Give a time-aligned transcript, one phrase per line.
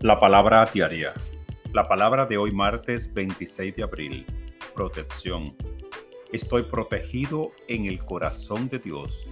[0.00, 1.14] La palabra diaria.
[1.72, 4.26] La palabra de hoy martes 26 de abril.
[4.74, 5.56] Protección.
[6.32, 9.28] Estoy protegido en el corazón de Dios.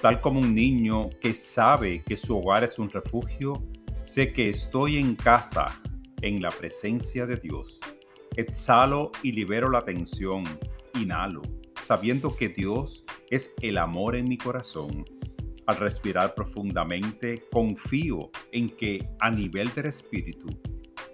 [0.00, 3.62] Tal como un niño que sabe que su hogar es un refugio,
[4.02, 5.80] sé que estoy en casa,
[6.22, 7.78] en la presencia de Dios.
[8.36, 10.44] Exhalo y libero la tensión.
[10.94, 11.42] Inhalo,
[11.84, 15.04] sabiendo que Dios es el amor en mi corazón
[15.70, 20.48] al respirar profundamente, confío en que a nivel del espíritu,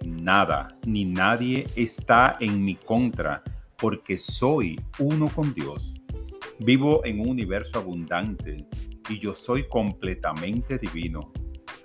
[0.03, 3.43] nada ni nadie está en mi contra
[3.77, 5.93] porque soy uno con Dios.
[6.59, 8.65] Vivo en un universo abundante
[9.07, 11.31] y yo soy completamente divino,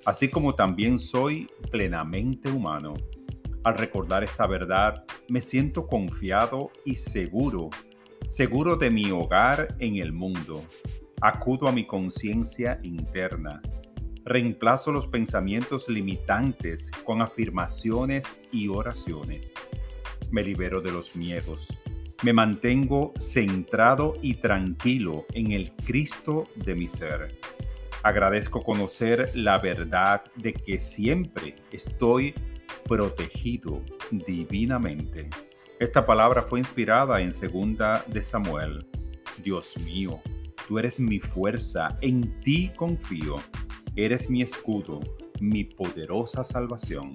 [0.07, 2.95] así como también soy plenamente humano.
[3.65, 7.69] Al recordar esta verdad, me siento confiado y seguro,
[8.31, 10.65] seguro de mi hogar en el mundo,
[11.25, 13.63] Acudo a mi conciencia interna.
[14.25, 19.53] Reemplazo los pensamientos limitantes con afirmaciones y oraciones.
[20.33, 21.69] Me libero de los miedos.
[22.25, 27.39] Me mantengo centrado y tranquilo en el Cristo de mi ser.
[28.03, 32.35] Agradezco conocer la verdad de que siempre estoy
[32.89, 35.31] protegido divinamente.
[35.79, 38.85] Esta palabra fue inspirada en segunda de Samuel.
[39.45, 40.21] Dios mío,
[40.73, 43.37] Tú eres mi fuerza, en ti confío.
[43.95, 45.01] Eres mi escudo,
[45.39, 47.13] mi poderosa salvación.